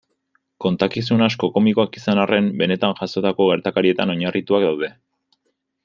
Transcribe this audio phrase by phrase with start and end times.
[0.65, 4.95] Kontakizun asko komikoak izan arren, benetan jazotako gertakarietan oinarrituak daude.